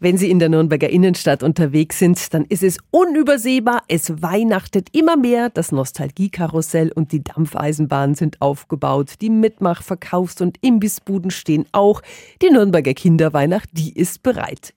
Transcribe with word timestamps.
Wenn 0.00 0.18
Sie 0.18 0.28
in 0.28 0.40
der 0.40 0.48
Nürnberger 0.48 0.90
Innenstadt 0.90 1.44
unterwegs 1.44 2.00
sind, 2.00 2.34
dann 2.34 2.44
ist 2.46 2.64
es 2.64 2.78
unübersehbar. 2.90 3.84
Es 3.86 4.20
weihnachtet 4.22 4.88
immer 4.92 5.16
mehr. 5.16 5.50
Das 5.50 5.70
Nostalgiekarussell 5.70 6.90
und 6.90 7.12
die 7.12 7.22
Dampfeisenbahn 7.22 8.16
sind 8.16 8.42
aufgebaut. 8.42 9.14
Die 9.20 9.30
Mitmach-, 9.30 9.84
Verkaufs- 9.84 10.40
und 10.40 10.58
Imbissbuden 10.62 11.30
stehen 11.30 11.66
auch. 11.70 12.02
Die 12.42 12.50
Nürnberger 12.50 12.92
Kinderweihnacht, 12.92 13.68
die 13.72 13.96
ist 13.96 14.24
bereit. 14.24 14.74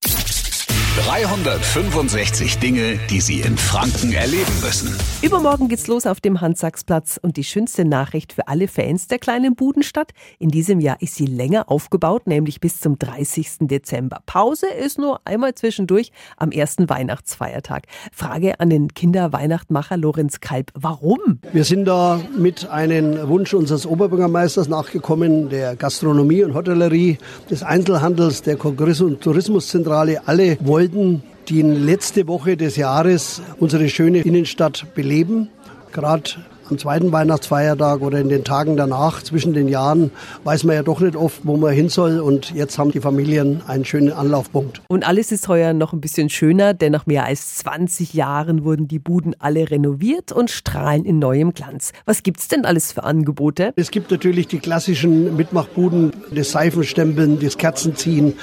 365 1.06 2.58
Dinge, 2.58 3.00
die 3.12 3.22
Sie 3.22 3.42
in 3.42 3.56
Franken 3.56 4.14
erleben 4.14 4.52
müssen. 4.64 4.98
Übermorgen 5.22 5.70
geht's 5.70 5.86
los 5.86 6.08
auf 6.08 6.20
dem 6.20 6.42
Hans-Sachs-Platz 6.42 7.20
und 7.22 7.38
die 7.38 7.44
schönste 7.44 7.86
Nachricht 7.86 8.34
für 8.34 8.48
alle 8.48 8.68
Fans 8.68 9.08
der 9.08 9.20
kleinen 9.20 9.56
Budenstadt. 9.56 10.12
In 10.40 10.50
diesem 10.50 10.80
Jahr 10.80 11.00
ist 11.00 11.14
sie 11.14 11.28
länger 11.28 11.70
aufgebaut, 11.70 12.26
nämlich 12.26 12.60
bis 12.60 12.80
zum 12.80 12.98
30. 12.98 13.68
Dezember. 13.68 14.22
Pause 14.26 14.66
ist 14.68 14.98
nur 14.98 15.22
einmal 15.24 15.54
zwischendurch 15.54 16.12
am 16.36 16.52
ersten 16.52 16.90
Weihnachtsfeiertag. 16.90 17.84
Frage 18.12 18.60
an 18.60 18.72
den 18.72 18.94
Kinderweihnachtmacher 18.94 19.98
Lorenz 19.98 20.40
Kalb. 20.40 20.72
Warum? 20.74 21.40
Wir 21.54 21.64
sind 21.64 21.86
da 21.86 22.20
mit 22.36 22.70
einem 22.70 23.28
Wunsch 23.28 23.54
unseres 23.54 23.86
Oberbürgermeisters 23.86 24.68
nachgekommen, 24.68 25.50
der 25.50 25.76
Gastronomie 25.76 26.44
und 26.44 26.56
Hotellerie, 26.56 27.20
des 27.52 27.62
Einzelhandels, 27.62 28.42
der 28.42 28.58
Kongress- 28.58 29.02
und 29.02 29.22
Tourismuszentrale. 29.22 30.28
Alle 30.28 30.58
wollen 30.62 30.87
wollten 30.94 31.24
die 31.50 31.62
letzte 31.62 32.28
Woche 32.28 32.58
des 32.58 32.76
Jahres 32.76 33.42
unsere 33.60 33.90
schöne 33.90 34.20
Innenstadt 34.20 34.94
beleben. 34.96 35.50
Gerade 35.92 36.32
am 36.70 36.78
zweiten 36.78 37.12
Weihnachtsfeiertag 37.12 38.02
oder 38.02 38.20
in 38.20 38.30
den 38.30 38.44
Tagen 38.44 38.78
danach, 38.78 39.22
zwischen 39.24 39.54
den 39.54 39.68
Jahren, 39.68 40.12
weiß 40.44 40.64
man 40.64 40.76
ja 40.76 40.84
doch 40.84 41.00
nicht 41.00 41.16
oft, 41.16 41.42
wo 41.44 41.58
man 41.58 41.74
hin 41.74 41.90
soll. 41.90 42.20
Und 42.20 42.52
jetzt 42.54 42.78
haben 42.78 42.92
die 42.92 43.00
Familien 43.00 43.62
einen 43.68 43.86
schönen 43.86 44.12
Anlaufpunkt. 44.12 44.82
Und 44.88 45.08
alles 45.08 45.32
ist 45.32 45.48
heuer 45.48 45.74
noch 45.74 45.94
ein 45.94 46.02
bisschen 46.02 46.30
schöner, 46.30 46.74
denn 46.74 46.92
nach 46.92 47.06
mehr 47.06 47.26
als 47.26 47.56
20 47.56 48.14
Jahren 48.14 48.64
wurden 48.64 48.88
die 48.88 49.00
Buden 49.00 49.36
alle 49.40 49.70
renoviert 49.70 50.32
und 50.32 50.50
strahlen 50.50 51.06
in 51.06 51.20
neuem 51.20 51.54
Glanz. 51.54 51.92
Was 52.06 52.24
gibt's 52.24 52.48
denn 52.48 52.66
alles 52.66 52.92
für 52.92 53.04
Angebote? 53.04 53.74
Es 53.76 53.92
gibt 53.92 54.12
natürlich 54.12 54.48
die 54.48 54.60
klassischen 54.60 55.36
Mitmachbuden, 55.36 56.12
das 56.34 56.52
Seifenstempeln, 56.52 57.40
das 57.40 57.58
Kerzenziehen, 57.58 58.34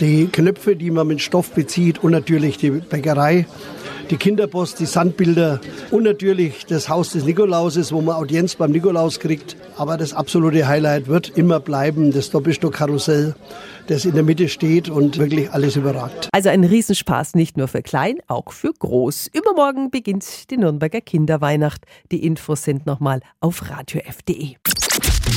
die 0.00 0.26
Knöpfe, 0.26 0.76
die 0.76 0.90
man 0.90 1.06
mit 1.06 1.20
Stoff 1.20 1.52
bezieht 1.52 2.02
und 2.02 2.12
natürlich 2.12 2.58
die 2.58 2.70
Bäckerei 2.70 3.46
die 4.12 4.18
Kinderpost, 4.18 4.78
die 4.78 4.84
Sandbilder 4.84 5.58
und 5.90 6.02
natürlich 6.02 6.66
das 6.66 6.90
Haus 6.90 7.12
des 7.12 7.24
Nikolauses, 7.24 7.92
wo 7.92 8.02
man 8.02 8.14
Audienz 8.14 8.56
beim 8.56 8.70
Nikolaus 8.70 9.18
kriegt. 9.18 9.56
Aber 9.78 9.96
das 9.96 10.12
absolute 10.12 10.68
Highlight 10.68 11.08
wird 11.08 11.30
immer 11.30 11.60
bleiben, 11.60 12.12
das 12.12 12.28
Doppelstockkarussell, 12.28 13.34
das 13.86 14.04
in 14.04 14.12
der 14.12 14.22
Mitte 14.22 14.50
steht 14.50 14.90
und 14.90 15.16
wirklich 15.16 15.50
alles 15.50 15.76
überragt. 15.76 16.28
Also 16.32 16.50
ein 16.50 16.62
Riesenspaß, 16.62 17.34
nicht 17.34 17.56
nur 17.56 17.68
für 17.68 17.80
klein, 17.80 18.18
auch 18.26 18.52
für 18.52 18.74
groß. 18.78 19.28
Übermorgen 19.32 19.90
beginnt 19.90 20.50
die 20.50 20.58
Nürnberger 20.58 21.00
Kinderweihnacht. 21.00 21.86
Die 22.10 22.22
Infos 22.26 22.64
sind 22.64 22.84
nochmal 22.84 23.20
auf 23.40 23.70
radiof.de. 23.70 24.56